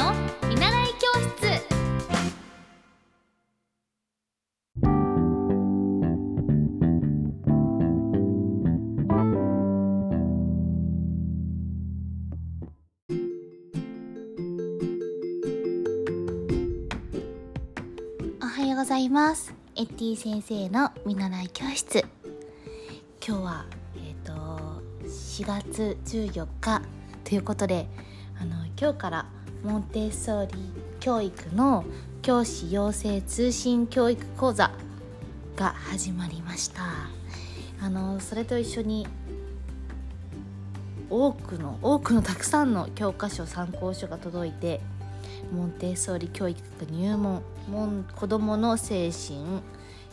[0.00, 0.14] の
[0.48, 1.60] 見習い教室。
[18.40, 19.52] おはようございます。
[19.76, 22.06] エッティ先生の見習い教室。
[23.26, 24.32] 今日はえっ、と
[25.04, 26.80] 4月14日
[27.24, 27.86] ということで
[28.40, 29.26] あの今日から
[29.62, 30.52] モンテッソーリ
[31.00, 31.84] 教育の
[32.22, 34.70] 教師養成通信教育講座
[35.54, 36.82] が始まりました。
[37.82, 39.06] あのそれと一緒に
[41.10, 44.80] 多くの多くのたくさんの教科書参考書が届いて
[45.52, 49.62] モンテッソーリ教育入門モン子どもの精神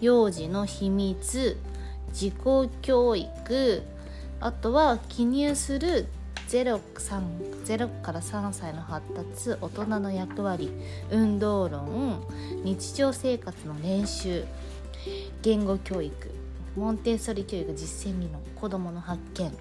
[0.00, 1.58] 幼児の秘密
[2.08, 2.34] 自己
[2.80, 3.82] 教育
[4.40, 6.06] あとは記入する
[6.54, 10.70] 0, 3 0から3歳の発達大人の役割
[11.10, 12.22] 運動論
[12.62, 14.44] 日常生活の練習
[15.42, 16.30] 言語教育
[16.76, 19.52] モンテッソリ教育実践理論子どもの発見。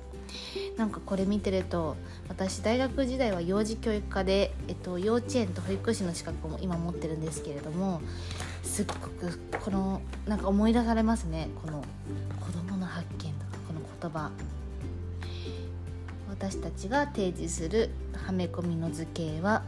[0.77, 1.95] なんかこれ見てると
[2.27, 8.01] 私大学時代は幼児教育科で、えっと、幼稚園と保育士の資格も今持ってるんですけれども
[8.63, 11.49] すっごくこのなんか思い出されますね。
[11.63, 11.83] この
[12.39, 14.31] 子どもの発見とかこの言葉。
[16.33, 17.91] 私たちが提示する
[18.25, 19.61] はめ込みの図形は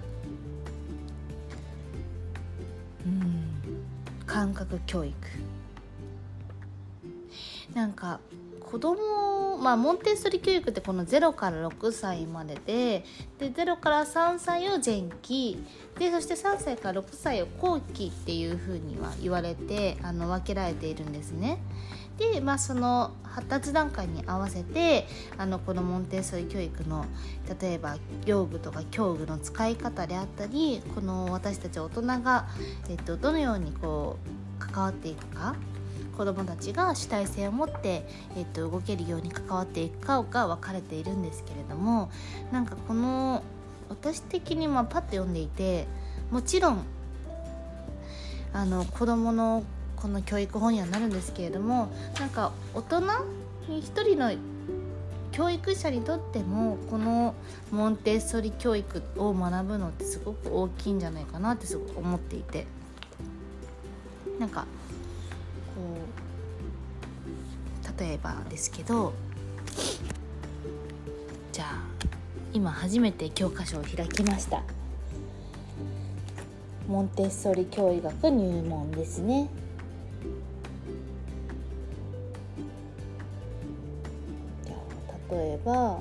[3.05, 3.45] うん
[4.25, 5.15] 感覚教育。
[7.75, 8.19] なんか
[8.65, 13.05] 子供まあモンテッソリ教育ってこの0から6歳までで
[13.39, 15.63] で0から3歳を前期
[15.99, 21.59] でそして3歳から6歳を後期っていうふうには言われてあの分けられているんですね。
[22.17, 25.05] で、まあ、その発達段階に合わせて
[25.37, 27.05] あのこのモンテッソリ教育の
[27.61, 32.47] 例えば用具とか教具の使い方であったりこの私たち大人が、
[32.89, 34.17] えっと、どのようにこ
[34.59, 35.55] う関わっていくか
[36.15, 42.09] 子どもたちが主体性を持って、えっと、動けるように関わっていくかが分かれているんですけれども
[42.51, 43.43] なんかこの
[43.89, 45.87] 私的にまあパッと読んでいて
[46.31, 46.85] もちろん
[48.53, 49.63] あの子どもの
[49.95, 51.89] この教育本にはなるんですけれども
[52.19, 53.01] なんか大人
[53.69, 54.31] 一人の
[55.31, 57.35] 教育者にとってもこの
[57.71, 62.65] モンテッソリ教育を学ぶのってすごく大きいんじゃないかなってすごく思っていて。
[64.39, 64.65] なんか
[67.99, 69.13] 例えばですけど
[71.51, 71.83] じゃあ
[72.53, 74.63] 今初めて教科書を開きました。
[76.87, 79.49] モンテッソリ教育学入門ですね。
[84.63, 84.75] じゃ
[85.31, 85.99] 例えば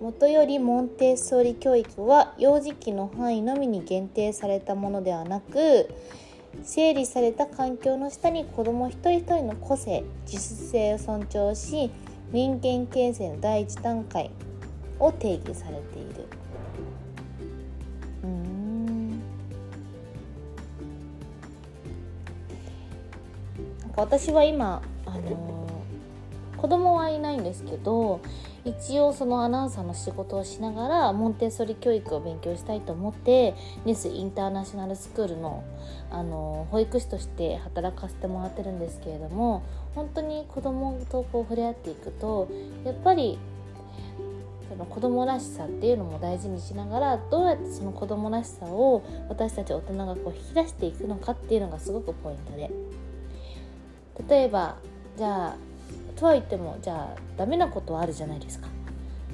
[0.00, 5.88] もとよりモンテッソーリ教育は幼児期の範囲のみに限定されたものではなく
[6.62, 11.90] 整理された環境の下に子ども一人一人の個性自主性を尊重し
[12.32, 14.30] 人間形成の第一段階
[14.98, 16.24] を定義されている。
[18.24, 19.10] うん。
[19.10, 19.20] なん
[23.94, 28.20] か私は今あのー、子供はいないんですけど
[28.66, 33.54] 一応そのアナウンサーの仕事をしながらモンテッソリ教育を勉強したいと思って
[33.84, 35.62] ネスインターナショナルスクールの
[36.10, 39.62] あの保育士として働かせてもらってるんですけれども
[39.94, 42.48] 本当に子供とこう触れ合っていくと
[42.84, 43.38] やっぱり
[44.68, 52.70] その子供らしさっていうのも大事にしながらどうやってその子供らしさを私たち大人がこう引き出していくのかっていうのがすごくポイントで。
[54.28, 54.76] 例えば
[55.16, 55.56] じゃあ
[56.16, 58.68] とは言ってもじゃあダメなことはあるじゃないですか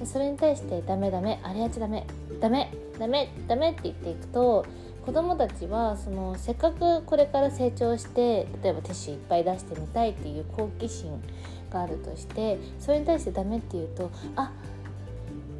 [0.04, 2.06] それに対してダメダメあれやっちゃダメ
[2.40, 4.66] ダメダメダメって言っていくと
[5.06, 11.20] 子どもたちはそのせっかくこれから成長して例えばティッシュいっぱい出してみたいっていう好奇心
[11.70, 14.52] があるとしてそれに対してダメって言うとあ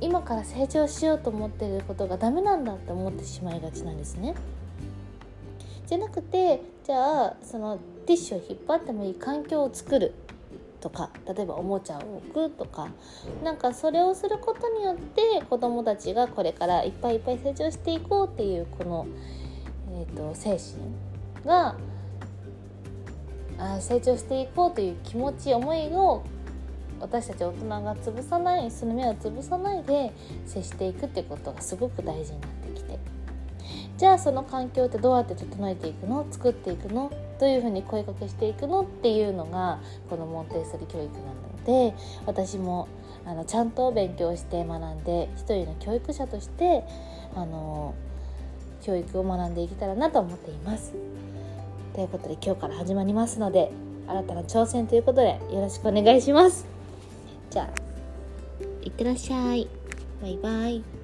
[0.00, 4.35] 今から成長しようと思ってることがダメなんだって思ってしまいがちなんですね。
[5.87, 10.14] じゃなくてじゃあそのティッシュを引っ張ってもいい環境を作る
[10.82, 12.88] とか例えばおもちゃを置くとか
[13.43, 19.06] なんかそれをすることによって子どもたちがこれからいっぱいいっぱい成長していこうっていうこの、
[19.93, 21.76] えーと、精神が
[23.58, 26.25] あ成長していこうという気持ち思いを
[27.00, 30.12] 私たち大人が潰さないその目を潰さないで
[30.46, 32.99] 接していくってことがすごく大事になってきて。
[33.96, 36.26] じゃあその環境ってどうやって整えていくの？
[36.31, 37.12] 作っていくの？
[37.43, 41.93] どういうふうに声かけしていくのっていうのがこのモンテッソリ教育なので
[42.25, 42.87] 私も
[43.27, 46.85] あのちゃんと勉強して学んで一人の教育者として
[47.35, 47.97] あの
[48.81, 50.93] 教育を学んでいけたらなと思っています。
[51.94, 53.73] ということで今日から始まりますので
[54.06, 56.65] 新たな挑戦ということでよろしくお願いします。
[57.50, 57.71] じゃあ
[58.83, 59.67] いってらっしゃい。
[60.23, 61.01] バイバイ。